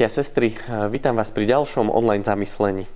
Bratia 0.00 0.16
a 0.16 0.24
sestry, 0.24 0.56
vítam 0.88 1.12
vás 1.12 1.28
pri 1.28 1.44
ďalšom 1.44 1.92
online 1.92 2.24
zamyslení. 2.24 2.88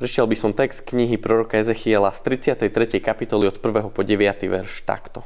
Prešiel 0.00 0.24
by 0.24 0.36
som 0.40 0.56
text 0.56 0.88
knihy 0.88 1.20
proroka 1.20 1.60
Ezechiela 1.60 2.16
z 2.16 2.48
33. 2.48 2.96
kapitoly 2.96 3.44
od 3.44 3.60
1. 3.60 3.92
po 3.92 4.00
9. 4.00 4.24
verš 4.24 4.88
takto. 4.88 5.20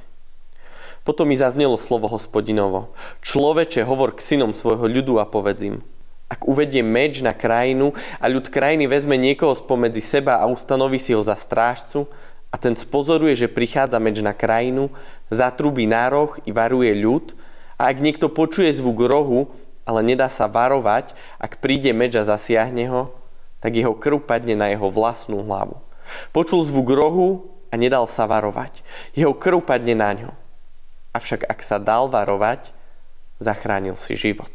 Potom 1.07 1.30
mi 1.30 1.39
zaznelo 1.39 1.79
slovo 1.79 2.11
hospodinovo. 2.11 2.91
Človeče, 3.23 3.87
hovor 3.87 4.19
k 4.19 4.27
synom 4.27 4.51
svojho 4.51 4.91
ľudu 4.91 5.23
a 5.23 5.25
povedz 5.30 5.71
im. 5.71 5.87
Ak 6.27 6.51
uvedie 6.51 6.83
meč 6.83 7.23
na 7.23 7.30
krajinu 7.30 7.95
a 8.19 8.27
ľud 8.27 8.51
krajiny 8.51 8.91
vezme 8.91 9.14
niekoho 9.14 9.55
spomedzi 9.55 10.03
seba 10.03 10.42
a 10.42 10.51
ustanoví 10.51 10.98
si 10.98 11.14
ho 11.14 11.23
za 11.23 11.39
strážcu 11.39 12.11
a 12.51 12.59
ten 12.59 12.75
spozoruje, 12.75 13.39
že 13.39 13.47
prichádza 13.47 14.03
meč 14.03 14.19
na 14.19 14.34
krajinu, 14.34 14.91
zatrubí 15.30 15.87
nároh 15.87 16.34
i 16.42 16.51
varuje 16.51 16.91
ľud 16.98 17.39
a 17.78 17.87
ak 17.87 18.03
niekto 18.03 18.27
počuje 18.27 18.75
zvuk 18.75 19.06
rohu, 19.06 19.47
ale 19.87 20.03
nedá 20.03 20.27
sa 20.27 20.51
varovať, 20.51 21.15
ak 21.39 21.63
príde 21.63 21.95
meč 21.95 22.19
a 22.19 22.27
zasiahne 22.27 22.91
ho, 22.91 23.15
tak 23.63 23.79
jeho 23.79 23.95
krv 23.95 24.27
padne 24.27 24.59
na 24.59 24.69
jeho 24.69 24.91
vlastnú 24.91 25.47
hlavu. 25.47 25.79
Počul 26.35 26.67
zvuk 26.67 26.91
rohu 26.91 27.49
a 27.71 27.79
nedal 27.79 28.05
sa 28.11 28.27
varovať. 28.27 28.83
Jeho 29.15 29.33
krv 29.33 29.62
padne 29.62 29.95
na 29.95 30.11
ňo. 30.12 30.33
Avšak 31.15 31.47
ak 31.47 31.62
sa 31.65 31.81
dal 31.81 32.11
varovať, 32.11 32.75
zachránil 33.41 33.97
si 34.03 34.19
život. 34.19 34.51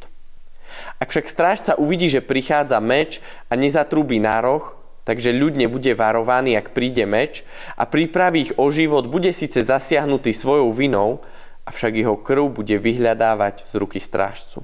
Ak 1.02 1.12
však 1.12 1.28
strážca 1.28 1.74
uvidí, 1.76 2.08
že 2.08 2.24
prichádza 2.24 2.80
meč 2.80 3.20
a 3.52 3.60
nezatrubí 3.60 4.22
nároh, 4.22 4.80
takže 5.04 5.36
ľud 5.36 5.58
nebude 5.58 5.92
varovaný, 5.98 6.56
ak 6.56 6.72
príde 6.72 7.04
meč 7.04 7.44
a 7.76 7.84
pripraví 7.90 8.52
ich 8.52 8.54
o 8.56 8.70
život, 8.72 9.10
bude 9.10 9.34
síce 9.36 9.66
zasiahnutý 9.66 10.32
svojou 10.32 10.72
vinou, 10.72 11.20
avšak 11.68 11.94
jeho 12.00 12.16
krv 12.16 12.48
bude 12.54 12.78
vyhľadávať 12.80 13.68
z 13.68 13.74
ruky 13.76 14.00
strážcu. 14.00 14.64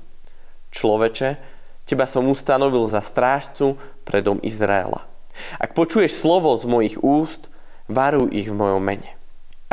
Človeče, 0.77 1.41
teba 1.89 2.05
som 2.05 2.29
ustanovil 2.29 2.85
za 2.85 3.01
strážcu 3.01 3.81
pre 4.05 4.21
dom 4.21 4.37
Izraela. 4.45 5.09
Ak 5.57 5.73
počuješ 5.73 6.21
slovo 6.21 6.53
z 6.53 6.69
mojich 6.69 7.01
úst, 7.01 7.49
varuj 7.89 8.29
ich 8.29 8.53
v 8.53 8.57
mojom 8.61 8.85
mene. 8.85 9.17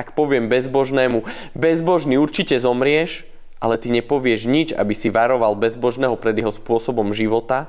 Ak 0.01 0.17
poviem 0.17 0.49
bezbožnému, 0.49 1.29
bezbožný 1.53 2.17
určite 2.17 2.57
zomrieš, 2.57 3.29
ale 3.61 3.77
ty 3.77 3.93
nepovieš 3.93 4.49
nič, 4.49 4.69
aby 4.73 4.97
si 4.97 5.13
varoval 5.13 5.53
bezbožného 5.61 6.17
pred 6.17 6.41
jeho 6.41 6.51
spôsobom 6.51 7.13
života, 7.13 7.69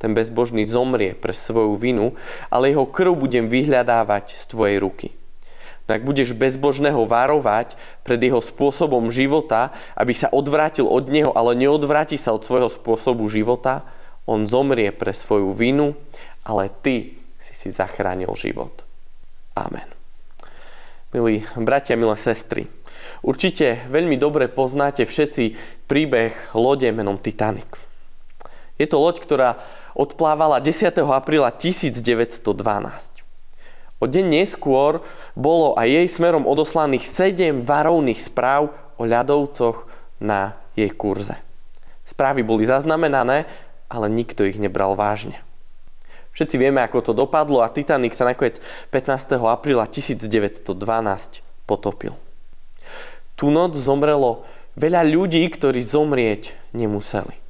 ten 0.00 0.16
bezbožný 0.16 0.64
zomrie 0.64 1.12
pre 1.12 1.36
svoju 1.36 1.76
vinu, 1.76 2.16
ale 2.48 2.72
jeho 2.72 2.88
krv 2.88 3.12
budem 3.12 3.52
vyhľadávať 3.52 4.36
z 4.36 4.44
tvojej 4.48 4.78
ruky. 4.80 5.08
Ak 5.84 6.00
budeš 6.00 6.32
bezbožného 6.32 7.04
varovať 7.04 7.76
pred 8.00 8.16
jeho 8.16 8.40
spôsobom 8.40 9.12
života, 9.12 9.68
aby 9.92 10.16
sa 10.16 10.32
odvrátil 10.32 10.88
od 10.88 11.12
neho, 11.12 11.28
ale 11.36 11.52
neodvráti 11.52 12.16
sa 12.16 12.32
od 12.32 12.40
svojho 12.40 12.72
spôsobu 12.72 13.28
života, 13.28 13.84
on 14.24 14.48
zomrie 14.48 14.88
pre 14.88 15.12
svoju 15.12 15.52
vinu, 15.52 15.92
ale 16.40 16.72
ty 16.80 17.20
si 17.36 17.52
si 17.52 17.68
zachránil 17.68 18.32
život. 18.32 18.84
Amen. 19.52 19.84
Milí 21.12 21.44
bratia, 21.54 21.94
milé 21.94 22.16
sestry, 22.16 22.66
určite 23.20 23.84
veľmi 23.86 24.16
dobre 24.16 24.48
poznáte 24.48 25.04
všetci 25.04 25.54
príbeh 25.86 26.32
lode 26.56 26.88
menom 26.90 27.20
Titanic. 27.20 27.68
Je 28.80 28.90
to 28.90 28.98
loď, 28.98 29.22
ktorá 29.22 29.50
odplávala 29.94 30.58
10. 30.58 30.90
apríla 31.06 31.54
1912. 31.54 33.23
O 34.02 34.10
deň 34.10 34.42
neskôr 34.42 35.00
bolo 35.38 35.78
aj 35.78 35.86
jej 35.86 36.08
smerom 36.10 36.44
odoslaných 36.44 37.06
7 37.06 37.62
varovných 37.62 38.18
správ 38.18 38.74
o 38.98 39.06
ľadovcoch 39.06 39.86
na 40.18 40.58
jej 40.74 40.90
kurze. 40.90 41.38
Správy 42.04 42.44
boli 42.44 42.66
zaznamenané, 42.66 43.46
ale 43.88 44.06
nikto 44.10 44.44
ich 44.44 44.58
nebral 44.58 44.98
vážne. 44.98 45.40
Všetci 46.34 46.58
vieme, 46.58 46.82
ako 46.82 46.98
to 47.00 47.12
dopadlo 47.14 47.62
a 47.62 47.70
Titanic 47.70 48.10
sa 48.10 48.26
nakoniec 48.26 48.58
15. 48.90 49.38
apríla 49.38 49.86
1912 49.86 50.66
potopil. 51.62 52.18
Tú 53.38 53.54
noc 53.54 53.78
zomrelo 53.78 54.42
veľa 54.74 55.06
ľudí, 55.06 55.46
ktorí 55.46 55.78
zomrieť 55.78 56.50
nemuseli. 56.74 57.43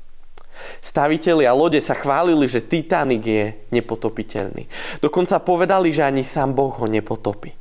Stavitelia 0.81 1.51
lode 1.51 1.81
sa 1.83 1.99
chválili, 1.99 2.47
že 2.47 2.63
Titanic 2.63 3.23
je 3.25 3.45
nepotopiteľný. 3.75 4.71
Dokonca 5.03 5.43
povedali, 5.43 5.91
že 5.91 6.07
ani 6.07 6.23
sám 6.23 6.55
Boh 6.55 6.71
ho 6.71 6.87
nepotopí. 6.87 7.53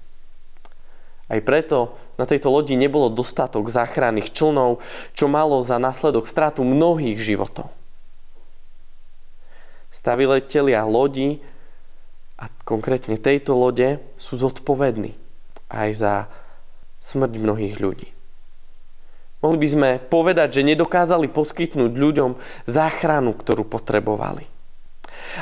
Aj 1.31 1.39
preto 1.41 1.97
na 2.19 2.29
tejto 2.29 2.53
lodi 2.53 2.77
nebolo 2.77 3.09
dostatok 3.09 3.71
záchranných 3.71 4.29
člnov, 4.35 4.83
čo 5.17 5.25
malo 5.25 5.63
za 5.65 5.81
následok 5.81 6.29
stratu 6.29 6.61
mnohých 6.61 7.17
životov. 7.17 7.73
Stavitelia 9.89 10.85
lodi 10.85 11.41
a 12.37 12.49
konkrétne 12.65 13.17
tejto 13.17 13.53
lode 13.57 14.01
sú 14.17 14.37
zodpovední 14.37 15.15
aj 15.69 15.89
za 15.93 16.13
smrť 17.01 17.33
mnohých 17.39 17.75
ľudí. 17.81 18.09
Mohli 19.43 19.57
by 19.59 19.67
sme 19.67 19.89
povedať, 19.99 20.63
že 20.63 20.69
nedokázali 20.71 21.27
poskytnúť 21.27 21.91
ľuďom 21.91 22.39
záchranu, 22.63 23.35
ktorú 23.35 23.67
potrebovali. 23.67 24.47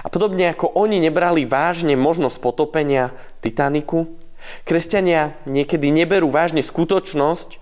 A 0.01 0.09
podobne 0.09 0.49
ako 0.49 0.73
oni 0.73 0.97
nebrali 0.97 1.45
vážne 1.45 1.93
možnosť 1.93 2.41
potopenia 2.41 3.13
Titaniku, 3.45 4.17
kresťania 4.65 5.37
niekedy 5.45 5.93
neberú 5.93 6.33
vážne 6.33 6.65
skutočnosť, 6.65 7.61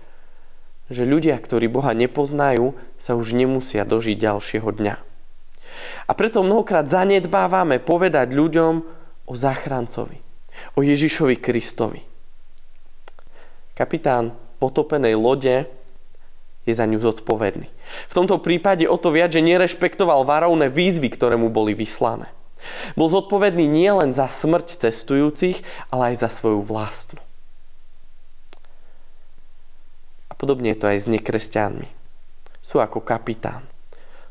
že 0.90 1.04
ľudia, 1.06 1.36
ktorí 1.38 1.68
Boha 1.68 1.92
nepoznajú, 1.92 2.72
sa 2.96 3.14
už 3.14 3.36
nemusia 3.36 3.84
dožiť 3.84 4.16
ďalšieho 4.16 4.68
dňa. 4.74 4.96
A 6.08 6.12
preto 6.16 6.42
mnohokrát 6.42 6.88
zanedbávame 6.88 7.78
povedať 7.78 8.34
ľuďom 8.34 8.74
o 9.28 9.34
záchrancovi, 9.36 10.18
o 10.74 10.80
Ježišovi 10.82 11.36
Kristovi. 11.38 12.02
Kapitán 13.76 14.34
potopenej 14.58 15.14
lode 15.14 15.79
je 16.68 16.74
za 16.76 16.84
ňu 16.84 17.00
zodpovedný. 17.00 17.68
V 18.08 18.12
tomto 18.14 18.36
prípade 18.38 18.84
o 18.84 18.96
to 19.00 19.10
viac, 19.10 19.32
že 19.32 19.40
nerešpektoval 19.40 20.28
varovné 20.28 20.68
výzvy, 20.68 21.08
ktoré 21.12 21.34
mu 21.40 21.48
boli 21.48 21.72
vyslané. 21.72 22.28
Bol 22.92 23.08
zodpovedný 23.08 23.64
nielen 23.64 24.12
za 24.12 24.28
smrť 24.28 24.84
cestujúcich, 24.84 25.64
ale 25.88 26.12
aj 26.12 26.28
za 26.28 26.28
svoju 26.28 26.60
vlastnú. 26.60 27.20
A 30.28 30.36
podobne 30.36 30.76
je 30.76 30.78
to 30.78 30.86
aj 30.92 30.98
s 31.00 31.06
nekresťanmi. 31.08 31.88
Sú 32.60 32.76
ako 32.76 33.00
kapitán. 33.00 33.64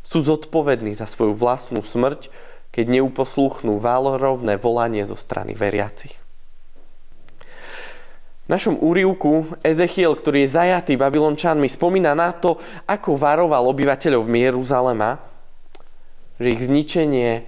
Sú 0.05 0.21
zodpovední 0.21 0.93
za 0.93 1.09
svoju 1.09 1.33
vlastnú 1.33 1.81
smrť, 1.81 2.29
keď 2.69 3.01
neuposluchnú 3.01 3.81
válorovné 3.81 4.61
volanie 4.61 5.01
zo 5.09 5.17
strany 5.17 5.57
veriacich 5.57 6.28
našom 8.49 8.81
úrivku 8.81 9.45
Ezechiel, 9.61 10.17
ktorý 10.17 10.43
je 10.43 10.57
zajatý 10.57 10.97
Babylončanmi, 10.97 11.69
spomína 11.69 12.17
na 12.17 12.33
to, 12.33 12.57
ako 12.89 13.13
varoval 13.13 13.69
obyvateľov 13.69 14.25
Jeruzalema, 14.25 15.21
že 16.41 16.57
ich 16.57 16.65
zničenie 16.65 17.45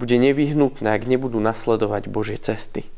bude 0.00 0.16
nevyhnutné, 0.16 0.88
ak 0.88 1.04
nebudú 1.04 1.36
nasledovať 1.36 2.08
Božie 2.08 2.40
cesty. 2.40 2.88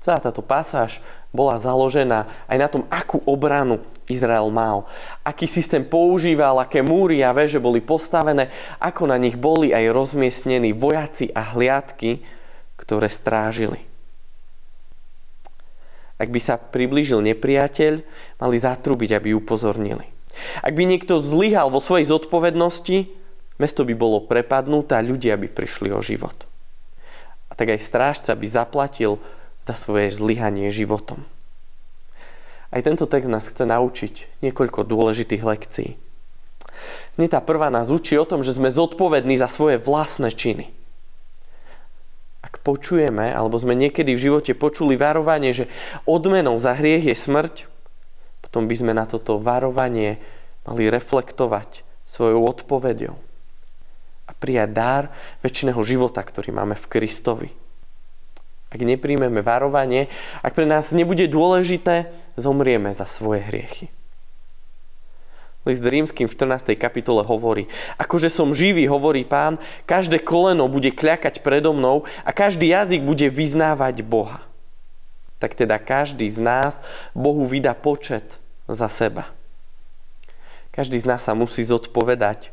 Celá 0.00 0.20
táto 0.20 0.44
pasáž 0.44 1.00
bola 1.32 1.56
založená 1.56 2.28
aj 2.48 2.58
na 2.60 2.68
tom, 2.68 2.82
akú 2.92 3.20
obranu 3.24 3.80
Izrael 4.04 4.52
mal. 4.52 4.84
Aký 5.24 5.48
systém 5.48 5.80
používal, 5.80 6.60
aké 6.60 6.84
múry 6.84 7.24
a 7.24 7.32
veže 7.32 7.56
boli 7.56 7.80
postavené, 7.80 8.52
ako 8.80 9.08
na 9.08 9.16
nich 9.16 9.36
boli 9.40 9.72
aj 9.72 9.92
rozmiestnení 9.92 10.76
vojaci 10.76 11.32
a 11.32 11.56
hliadky, 11.56 12.20
ktoré 12.76 13.08
strážili. 13.08 13.93
Ak 16.14 16.30
by 16.30 16.40
sa 16.40 16.54
priblížil 16.56 17.20
nepriateľ, 17.26 17.92
mali 18.38 18.56
zatrubiť, 18.56 19.18
aby 19.18 19.34
upozornili. 19.34 20.06
Ak 20.62 20.74
by 20.74 20.86
niekto 20.86 21.18
zlyhal 21.18 21.70
vo 21.70 21.82
svojej 21.82 22.06
zodpovednosti, 22.10 23.10
mesto 23.58 23.82
by 23.82 23.94
bolo 23.94 24.22
prepadnuté 24.22 24.98
a 24.98 25.06
ľudia 25.06 25.34
by 25.38 25.50
prišli 25.50 25.90
o 25.90 26.02
život. 26.02 26.46
A 27.50 27.58
tak 27.58 27.74
aj 27.74 27.82
strážca 27.82 28.34
by 28.34 28.46
zaplatil 28.46 29.22
za 29.62 29.74
svoje 29.78 30.10
zlyhanie 30.10 30.70
životom. 30.74 31.22
Aj 32.74 32.82
tento 32.82 33.06
text 33.06 33.30
nás 33.30 33.46
chce 33.46 33.62
naučiť 33.62 34.42
niekoľko 34.42 34.82
dôležitých 34.82 35.42
lekcií. 35.46 35.94
Hneď 37.14 37.38
tá 37.38 37.40
prvá 37.42 37.70
nás 37.70 37.94
učí 37.94 38.18
o 38.18 38.26
tom, 38.26 38.42
že 38.42 38.58
sme 38.58 38.74
zodpovední 38.74 39.38
za 39.38 39.46
svoje 39.46 39.78
vlastné 39.78 40.34
činy 40.34 40.74
počujeme, 42.64 43.28
alebo 43.30 43.60
sme 43.60 43.76
niekedy 43.76 44.16
v 44.16 44.24
živote 44.32 44.56
počuli 44.56 44.96
varovanie, 44.96 45.52
že 45.52 45.68
odmenou 46.08 46.56
za 46.56 46.72
hriech 46.72 47.12
je 47.12 47.16
smrť, 47.16 47.54
potom 48.40 48.64
by 48.64 48.74
sme 48.74 48.92
na 48.96 49.04
toto 49.04 49.36
varovanie 49.36 50.16
mali 50.64 50.88
reflektovať 50.88 51.84
svojou 52.08 52.40
odpoveďou 52.48 53.14
a 54.24 54.32
prijať 54.32 54.70
dar 54.72 55.02
väčšiného 55.44 55.80
života, 55.84 56.24
ktorý 56.24 56.56
máme 56.56 56.72
v 56.72 56.88
Kristovi. 56.88 57.50
Ak 58.72 58.80
nepríjmeme 58.80 59.44
varovanie, 59.44 60.08
ak 60.42 60.56
pre 60.56 60.66
nás 60.66 60.90
nebude 60.96 61.28
dôležité, 61.30 62.10
zomrieme 62.34 62.90
za 62.90 63.06
svoje 63.06 63.44
hriechy. 63.44 63.92
List 65.64 65.80
rímským 65.80 66.28
v 66.28 66.36
14. 66.36 66.76
kapitole 66.76 67.24
hovorí, 67.24 67.64
akože 67.96 68.28
som 68.28 68.52
živý, 68.52 68.84
hovorí 68.84 69.24
pán, 69.24 69.56
každé 69.88 70.20
koleno 70.20 70.68
bude 70.68 70.92
kľakať 70.92 71.40
predo 71.40 71.72
mnou 71.72 72.04
a 72.20 72.30
každý 72.36 72.68
jazyk 72.68 73.00
bude 73.00 73.32
vyznávať 73.32 74.04
Boha. 74.04 74.44
Tak 75.40 75.56
teda 75.56 75.80
každý 75.80 76.28
z 76.28 76.36
nás 76.36 76.84
Bohu 77.16 77.48
vydá 77.48 77.72
počet 77.72 78.36
za 78.68 78.92
seba. 78.92 79.32
Každý 80.68 81.00
z 81.00 81.08
nás 81.08 81.24
sa 81.24 81.32
musí 81.32 81.64
zodpovedať 81.64 82.52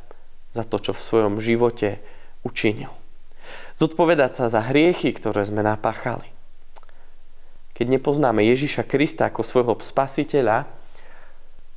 za 0.56 0.64
to, 0.64 0.80
čo 0.80 0.96
v 0.96 1.04
svojom 1.04 1.36
živote 1.44 2.00
učinil. 2.48 2.96
Zodpovedať 3.76 4.40
sa 4.40 4.46
za 4.48 4.64
hriechy, 4.72 5.12
ktoré 5.12 5.44
sme 5.44 5.64
napáchali. 5.66 6.32
Keď 7.76 7.98
nepoznáme 7.98 8.46
Ježiša 8.46 8.88
Krista 8.88 9.28
ako 9.28 9.42
svojho 9.44 9.74
spasiteľa, 9.82 10.70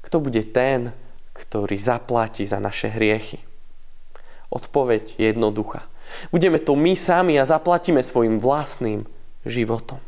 kto 0.05 0.21
bude 0.21 0.45
ten, 0.53 0.93
ktorý 1.35 1.75
zaplatí 1.75 2.47
za 2.47 2.63
naše 2.63 2.89
hriechy? 2.89 3.43
Odpoveď 4.49 5.19
je 5.19 5.27
jednoduchá. 5.35 5.85
Budeme 6.31 6.63
to 6.63 6.79
my 6.79 6.95
sami 6.95 7.35
a 7.37 7.49
zaplatíme 7.49 8.01
svojim 8.01 8.39
vlastným 8.39 9.03
životom. 9.43 9.99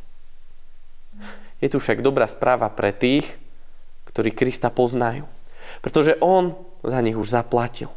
Je 1.58 1.68
tu 1.72 1.82
však 1.82 2.04
dobrá 2.04 2.28
správa 2.28 2.68
pre 2.70 2.92
tých, 2.92 3.26
ktorí 4.06 4.30
Krista 4.30 4.70
poznajú. 4.70 5.26
Pretože 5.82 6.14
On 6.22 6.54
za 6.86 7.02
nich 7.02 7.18
už 7.18 7.32
zaplatil. 7.32 7.90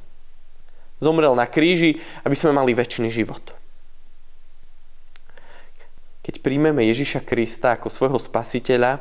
Zomrel 0.99 1.31
na 1.37 1.47
kríži, 1.47 2.01
aby 2.25 2.35
sme 2.35 2.55
mali 2.55 2.75
väčší 2.75 3.07
život. 3.07 3.55
Keď 6.25 6.43
príjmeme 6.43 6.83
Ježiša 6.83 7.23
Krista 7.23 7.77
ako 7.77 7.87
svojho 7.87 8.19
spasiteľa, 8.19 8.99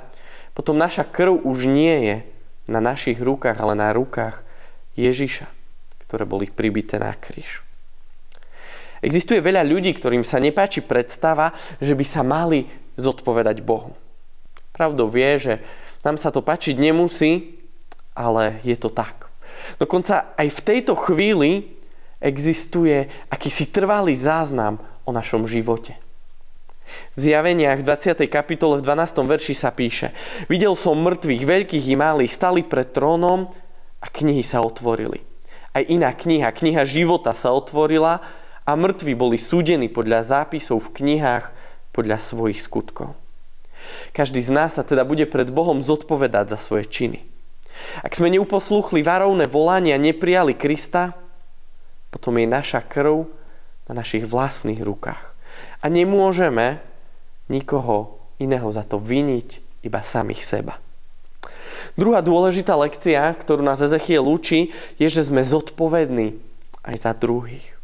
potom 0.55 0.79
naša 0.79 1.03
krv 1.03 1.43
už 1.43 1.67
nie 1.67 1.97
je 2.07 2.17
na 2.69 2.81
našich 2.85 3.19
rukách, 3.19 3.57
ale 3.59 3.75
na 3.75 3.91
rukách 3.91 4.45
Ježiša, 4.95 5.49
ktoré 6.07 6.29
boli 6.29 6.49
pribité 6.53 7.01
na 7.01 7.17
kríž. 7.17 7.65
Existuje 8.99 9.39
veľa 9.39 9.63
ľudí, 9.63 9.95
ktorým 9.95 10.27
sa 10.27 10.43
nepáči 10.43 10.83
predstava, 10.83 11.55
že 11.79 11.95
by 11.95 12.05
sa 12.05 12.27
mali 12.27 12.67
zodpovedať 12.99 13.63
Bohu. 13.63 13.95
Pravdou 14.75 15.07
vie, 15.07 15.39
že 15.39 15.55
nám 16.03 16.19
sa 16.19 16.35
to 16.35 16.43
páčiť 16.43 16.75
nemusí, 16.79 17.63
ale 18.15 18.59
je 18.67 18.75
to 18.75 18.91
tak. 18.91 19.31
Dokonca 19.79 20.35
aj 20.35 20.49
v 20.51 20.65
tejto 20.67 20.95
chvíli 20.99 21.79
existuje 22.19 23.07
akýsi 23.31 23.71
trvalý 23.71 24.19
záznam 24.19 24.83
o 25.07 25.11
našom 25.15 25.47
živote. 25.47 25.95
V 27.15 27.19
zjaveniach 27.19 27.81
v 27.81 27.87
20. 27.87 28.25
kapitole 28.29 28.81
v 28.81 28.85
12. 28.85 29.25
verši 29.25 29.55
sa 29.55 29.71
píše 29.73 30.13
Videl 30.47 30.75
som 30.75 30.97
mŕtvych, 30.99 31.43
veľkých 31.45 31.85
i 31.93 31.97
malých, 31.97 32.33
stali 32.33 32.61
pred 32.65 32.91
trónom 32.91 33.53
a 33.99 34.07
knihy 34.09 34.45
sa 34.45 34.65
otvorili. 34.65 35.23
Aj 35.77 35.85
iná 35.85 36.11
kniha, 36.11 36.51
kniha 36.51 36.83
života 36.89 37.37
sa 37.37 37.53
otvorila 37.53 38.25
a 38.69 38.71
mŕtvi 38.77 39.13
boli 39.17 39.41
súdení 39.41 39.89
podľa 39.89 40.25
zápisov 40.25 40.81
v 40.89 40.93
knihách 41.03 41.53
podľa 41.93 42.19
svojich 42.21 42.61
skutkov. 42.61 43.17
Každý 44.13 44.43
z 44.43 44.51
nás 44.53 44.77
sa 44.77 44.85
teda 44.85 45.07
bude 45.07 45.25
pred 45.25 45.49
Bohom 45.49 45.81
zodpovedať 45.81 46.53
za 46.53 46.59
svoje 46.59 46.85
činy. 46.85 47.25
Ak 48.03 48.19
sme 48.19 48.29
neuposluchli 48.35 49.07
varovné 49.07 49.47
volania, 49.47 49.95
neprijali 49.97 50.53
Krista, 50.59 51.15
potom 52.11 52.35
je 52.41 52.47
naša 52.51 52.83
krv 52.83 53.31
na 53.87 54.03
našich 54.03 54.27
vlastných 54.27 54.83
rukách. 54.83 55.38
A 55.83 55.87
nemôžeme 55.87 56.83
nikoho 57.47 58.19
iného 58.39 58.69
za 58.71 58.83
to 58.83 58.99
viniť, 58.99 59.63
iba 59.87 60.03
samých 60.03 60.43
seba. 60.43 60.83
Druhá 61.95 62.23
dôležitá 62.23 62.75
lekcia, 62.79 63.35
ktorú 63.35 63.63
nás 63.63 63.83
Ezechiel 63.83 64.27
učí, 64.27 64.75
je, 64.99 65.07
že 65.11 65.27
sme 65.27 65.43
zodpovední 65.43 66.39
aj 66.87 66.97
za 66.99 67.13
druhých. 67.15 67.79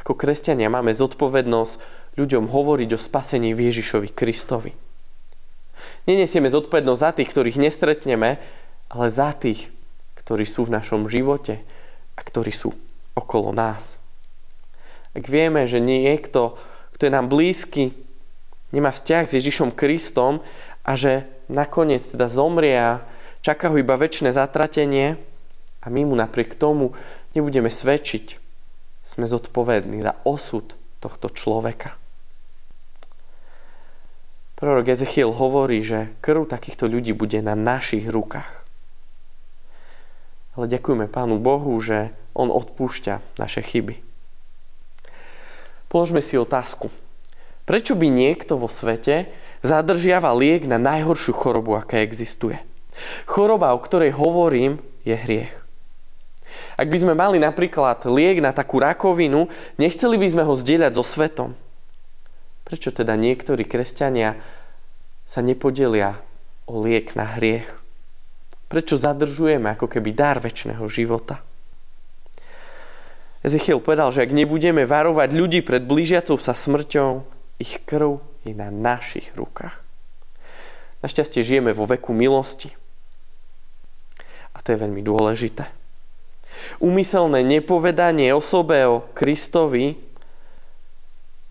Ako 0.00 0.12
kresťania 0.16 0.68
máme 0.68 0.92
zodpovednosť 0.92 1.74
ľuďom 2.16 2.48
hovoriť 2.48 2.88
o 2.96 2.98
spasení 3.00 3.52
Ježišovi 3.52 4.12
Kristovi. 4.12 4.72
Nenesieme 6.08 6.48
zodpovednosť 6.48 7.00
za 7.00 7.10
tých, 7.16 7.28
ktorých 7.32 7.60
nestretneme, 7.60 8.40
ale 8.88 9.06
za 9.10 9.34
tých, 9.34 9.68
ktorí 10.20 10.46
sú 10.46 10.68
v 10.68 10.74
našom 10.78 11.10
živote 11.10 11.60
a 12.16 12.20
ktorí 12.22 12.54
sú 12.54 12.72
okolo 13.18 13.52
nás. 13.52 13.98
Ak 15.16 15.24
vieme, 15.32 15.64
že 15.64 15.80
niekto, 15.80 16.60
kto 16.92 17.08
je 17.08 17.12
nám 17.16 17.32
blízky, 17.32 17.96
nemá 18.68 18.92
vzťah 18.92 19.24
s 19.24 19.36
Ježišom 19.40 19.72
Kristom 19.72 20.44
a 20.84 20.92
že 20.92 21.24
nakoniec 21.48 22.04
teda 22.04 22.28
zomrie 22.28 22.76
a 22.76 23.00
čaká 23.40 23.72
ho 23.72 23.80
iba 23.80 23.96
väčšie 23.96 24.36
zatratenie 24.36 25.16
a 25.80 25.86
my 25.88 26.04
mu 26.04 26.12
napriek 26.12 26.52
tomu 26.52 26.92
nebudeme 27.32 27.72
svedčiť, 27.72 28.36
sme 29.00 29.24
zodpovední 29.24 30.04
za 30.04 30.20
osud 30.28 30.76
tohto 31.00 31.32
človeka. 31.32 31.96
Prorok 34.56 34.88
Ezechiel 34.88 35.32
hovorí, 35.32 35.84
že 35.84 36.12
krv 36.24 36.48
takýchto 36.48 36.88
ľudí 36.88 37.12
bude 37.16 37.40
na 37.44 37.52
našich 37.56 38.08
rukách. 38.08 38.64
Ale 40.56 40.64
ďakujeme 40.64 41.12
Pánu 41.12 41.36
Bohu, 41.36 41.76
že 41.76 42.12
On 42.32 42.48
odpúšťa 42.48 43.36
naše 43.36 43.60
chyby. 43.60 44.05
Položme 45.96 46.20
si 46.20 46.36
otázku. 46.36 46.92
Prečo 47.64 47.96
by 47.96 48.12
niekto 48.12 48.60
vo 48.60 48.68
svete 48.68 49.32
zadržiava 49.64 50.28
liek 50.36 50.68
na 50.68 50.76
najhoršiu 50.76 51.32
chorobu, 51.32 51.72
aká 51.72 52.04
existuje? 52.04 52.60
Choroba, 53.24 53.72
o 53.72 53.80
ktorej 53.80 54.12
hovorím, 54.12 54.76
je 55.08 55.16
hriech. 55.16 55.56
Ak 56.76 56.92
by 56.92 57.00
sme 57.00 57.16
mali 57.16 57.40
napríklad 57.40 58.04
liek 58.12 58.44
na 58.44 58.52
takú 58.52 58.76
rakovinu, 58.76 59.48
nechceli 59.80 60.20
by 60.20 60.28
sme 60.28 60.44
ho 60.44 60.52
zdieľať 60.52 60.92
so 61.00 61.04
svetom. 61.16 61.56
Prečo 62.68 62.92
teda 62.92 63.16
niektorí 63.16 63.64
kresťania 63.64 64.36
sa 65.24 65.40
nepodelia 65.40 66.20
o 66.68 66.76
liek 66.76 67.16
na 67.16 67.40
hriech? 67.40 67.72
Prečo 68.68 69.00
zadržujeme 69.00 69.72
ako 69.72 69.88
keby 69.88 70.12
dar 70.12 70.44
väčšného 70.44 70.84
života? 70.92 71.40
Ezechiel 73.46 73.78
povedal, 73.78 74.10
že 74.10 74.26
ak 74.26 74.34
nebudeme 74.34 74.82
varovať 74.82 75.30
ľudí 75.30 75.62
pred 75.62 75.86
blížiacou 75.86 76.34
sa 76.42 76.50
smrťou, 76.50 77.22
ich 77.62 77.78
krv 77.86 78.18
je 78.42 78.50
na 78.50 78.74
našich 78.74 79.30
rukách. 79.38 79.86
Našťastie 81.06 81.46
žijeme 81.46 81.70
vo 81.70 81.86
veku 81.86 82.10
milosti. 82.10 82.74
A 84.50 84.58
to 84.58 84.74
je 84.74 84.82
veľmi 84.82 84.98
dôležité. 84.98 85.70
Úmyselné 86.82 87.46
nepovedanie 87.46 88.34
osobe 88.34 88.82
o 88.82 89.06
Kristovi 89.14 89.94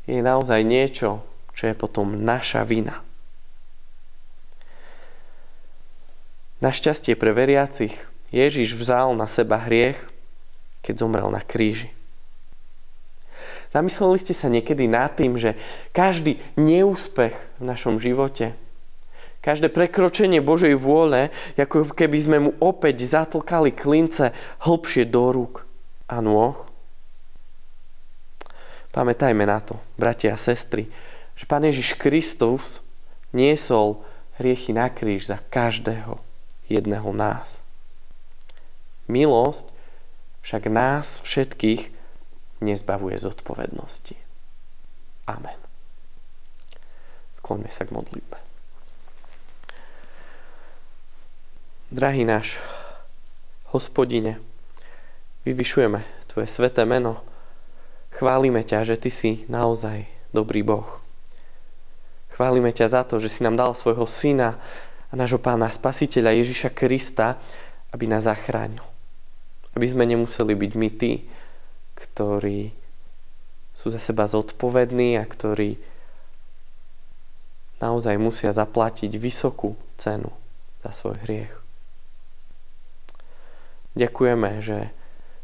je 0.03 0.19
naozaj 0.19 0.67
niečo, 0.67 1.23
čo 1.55 1.71
je 1.71 1.75
potom 1.79 2.27
naša 2.27 2.67
vina. 2.67 2.99
Našťastie 6.59 7.15
pre 7.15 7.31
veriacich 7.31 7.95
Ježiš 8.35 8.75
vzal 8.75 9.15
na 9.15 9.31
seba 9.31 9.63
hriech 9.63 10.14
keď 10.85 11.01
zomrel 11.01 11.33
na 11.33 11.41
kríži. 11.41 11.89
Zamysleli 13.73 14.21
ste 14.21 14.37
sa 14.37 14.47
niekedy 14.47 14.85
nad 14.85 15.17
tým, 15.17 15.35
že 15.35 15.57
každý 15.91 16.37
neúspech 16.55 17.33
v 17.59 17.63
našom 17.65 17.97
živote, 17.97 18.53
každé 19.43 19.73
prekročenie 19.73 20.39
Božej 20.39 20.77
vôle, 20.79 21.33
ako 21.59 21.91
keby 21.91 22.17
sme 22.21 22.37
mu 22.39 22.51
opäť 22.63 23.03
zatlkali 23.03 23.75
klince 23.75 24.31
hlbšie 24.63 25.09
do 25.09 25.33
rúk 25.33 25.67
a 26.07 26.23
nôh. 26.23 26.55
Pamätajme 28.95 29.43
na 29.43 29.59
to, 29.59 29.75
bratia 29.99 30.33
a 30.33 30.39
sestry, 30.39 30.87
že 31.35 31.43
Pán 31.43 31.67
Ježiš 31.67 31.99
Kristus 31.99 32.79
niesol 33.35 33.99
hriechy 34.39 34.71
na 34.71 34.87
kríž 34.87 35.27
za 35.27 35.43
každého 35.51 36.23
jedného 36.71 37.11
nás. 37.11 37.59
Milosť 39.11 39.74
však 40.45 40.69
nás 40.69 41.17
všetkých 41.25 41.89
nezbavuje 42.61 43.17
zodpovednosti. 43.17 44.13
Amen. 45.25 45.57
Skloňme 47.33 47.73
sa 47.73 47.89
k 47.89 47.97
modlitbe. 47.97 48.37
Drahý 51.89 52.29
náš 52.29 52.61
hospodine, 53.73 54.37
vyvyšujeme 55.49 56.05
Tvoje 56.29 56.47
sveté 56.51 56.85
meno. 56.85 57.25
Chválime 58.13 58.61
ťa, 58.61 58.85
že 58.85 59.01
Ty 59.01 59.09
si 59.09 59.31
naozaj 59.49 60.05
dobrý 60.29 60.61
Boh. 60.61 61.01
Chválime 62.37 62.69
ťa 62.69 62.87
za 62.91 63.01
to, 63.01 63.17
že 63.17 63.33
si 63.33 63.41
nám 63.41 63.57
dal 63.57 63.71
svojho 63.73 64.05
syna 64.05 64.61
a 65.09 65.13
nášho 65.17 65.41
pána 65.41 65.71
spasiteľa 65.73 66.37
Ježiša 66.37 66.69
Krista, 66.75 67.39
aby 67.95 68.05
nás 68.05 68.27
zachránil. 68.27 68.94
Aby 69.75 69.85
sme 69.91 70.07
nemuseli 70.07 70.55
byť 70.55 70.71
my 70.79 70.89
tí, 70.95 71.27
ktorí 71.95 72.71
sú 73.75 73.91
za 73.91 73.99
seba 73.99 74.23
zodpovední 74.23 75.19
a 75.19 75.27
ktorí 75.27 75.75
naozaj 77.83 78.15
musia 78.15 78.55
zaplatiť 78.55 79.11
vysokú 79.19 79.75
cenu 79.99 80.31
za 80.79 80.95
svoj 80.95 81.19
hriech. 81.27 81.53
Ďakujeme, 83.99 84.59
že 84.63 84.91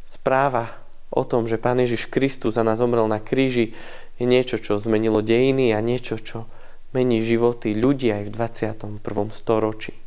správa 0.03 0.75
o 1.11 1.23
tom, 1.27 1.47
že 1.47 1.59
Pán 1.59 1.79
Ježiš 1.83 2.07
Kristus 2.07 2.55
za 2.55 2.63
nás 2.63 2.79
zomrel 2.79 3.07
na 3.07 3.19
kríži, 3.19 3.75
je 4.19 4.25
niečo, 4.27 4.59
čo 4.59 4.79
zmenilo 4.79 5.23
dejiny 5.23 5.75
a 5.75 5.79
niečo, 5.83 6.19
čo 6.19 6.47
mení 6.95 7.23
životy 7.23 7.75
ľudí 7.75 8.11
aj 8.11 8.27
v 8.27 8.31
21. 8.31 8.99
storočí. 9.31 10.00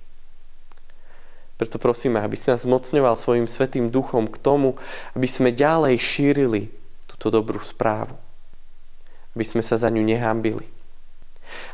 Preto 1.64 1.80
prosíme, 1.80 2.21
aby 2.21 2.37
si 2.37 2.44
nás 2.44 2.68
zmocňoval 2.68 3.16
svojim 3.16 3.49
svetým 3.49 3.88
duchom 3.88 4.28
k 4.28 4.37
tomu, 4.37 4.76
aby 5.16 5.25
sme 5.25 5.49
ďalej 5.49 5.97
šírili 5.97 6.68
túto 7.09 7.33
dobrú 7.33 7.56
správu. 7.64 8.21
Aby 9.33 9.49
sme 9.49 9.64
sa 9.64 9.80
za 9.80 9.88
ňu 9.88 10.04
nehambili. 10.04 10.68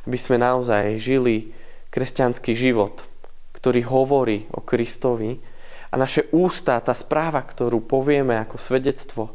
Aby 0.06 0.14
sme 0.14 0.38
naozaj 0.38 0.94
žili 0.94 1.50
kresťanský 1.90 2.54
život, 2.54 3.02
ktorý 3.50 3.82
hovorí 3.90 4.47
o 4.54 4.62
Kristovi 4.62 5.42
a 5.90 5.99
naše 5.99 6.30
ústa, 6.30 6.78
tá 6.78 6.94
správa, 6.94 7.42
ktorú 7.42 7.82
povieme 7.82 8.38
ako 8.38 8.62
svedectvo, 8.62 9.35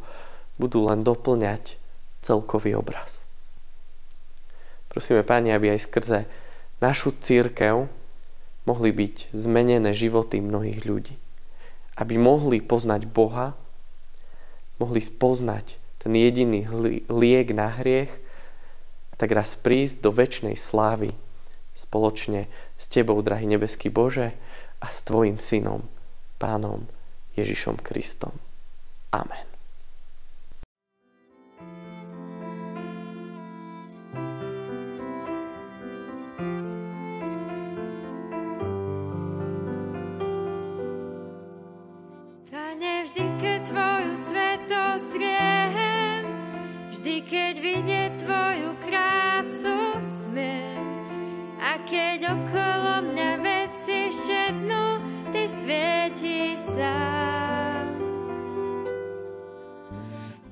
budú 0.55 0.87
len 0.87 1.03
doplňať 1.03 1.75
celkový 2.23 2.79
obraz. 2.79 3.19
Prosíme, 4.87 5.27
Páni, 5.27 5.51
aby 5.51 5.75
aj 5.75 5.83
skrze 5.83 6.23
našu 6.79 7.11
církev 7.11 7.91
mohli 8.65 8.91
byť 8.91 9.31
zmenené 9.33 9.93
životy 9.93 10.41
mnohých 10.41 10.85
ľudí. 10.85 11.15
Aby 11.95 12.19
mohli 12.19 12.59
poznať 12.59 13.07
Boha, 13.07 13.55
mohli 14.81 14.99
spoznať 14.99 15.79
ten 16.01 16.13
jediný 16.13 16.67
liek 17.07 17.55
na 17.55 17.71
hriech 17.71 18.11
a 19.09 19.13
tak 19.15 19.31
raz 19.31 19.55
prísť 19.55 20.03
do 20.03 20.11
väčšnej 20.11 20.59
slávy 20.59 21.15
spoločne 21.75 22.47
s 22.79 22.85
Tebou, 22.87 23.19
drahý 23.19 23.45
nebeský 23.51 23.91
Bože, 23.91 24.33
a 24.79 24.87
s 24.91 25.03
Tvojim 25.03 25.39
synom, 25.39 25.87
Pánom 26.39 26.87
Ježišom 27.35 27.79
Kristom. 27.83 28.39
Amen. 29.11 29.54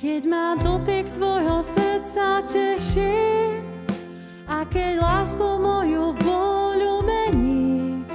Keď 0.03 0.27
ma 0.27 0.55
dotyk 0.59 1.15
tvojho 1.15 1.63
srdca 1.63 2.43
teší 2.43 3.55
a 4.47 4.67
keď 4.67 4.99
lásku 4.99 5.47
moju 5.63 6.11
vôľu 6.21 7.03
meníš 7.07 8.11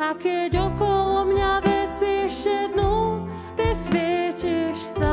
a 0.00 0.16
keď 0.16 0.72
okolo 0.72 1.28
mňa 1.28 1.52
veci 1.60 2.24
šednú, 2.24 3.28
ty 3.52 3.68
svietiš 3.76 4.80
sám. 4.96 5.03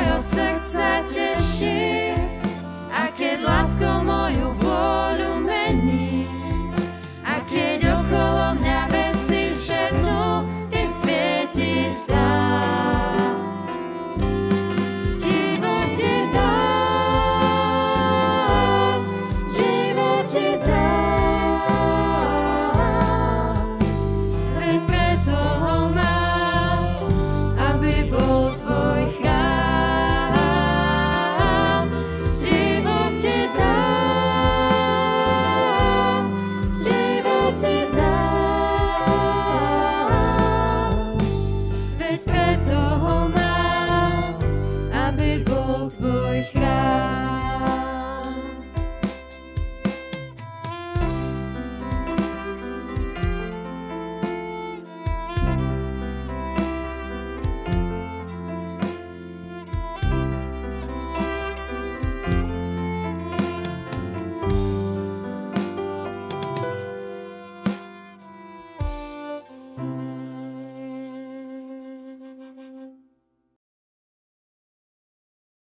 svojho 0.00 0.20
srdca 0.20 1.04
teší 1.04 2.16
a 2.88 3.12
keď 3.12 3.44
láskou 3.44 4.00
moju 4.00 4.56
vôľu 4.56 5.44
meníš 5.44 6.64
a 7.20 7.44
keď 7.44 7.84
okolo 7.84 8.56
mňa 8.64 8.80
veci 8.88 9.52
všetnú, 9.52 10.24
ty 10.72 10.88
svietíš 10.88 11.92
sa. 12.08 12.39